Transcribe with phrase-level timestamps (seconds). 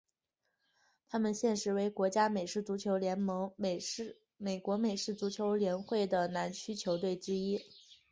[1.09, 3.53] 他们现时为国家美式足球联盟
[4.35, 7.61] 美国美式足球联会的南区的球队之一。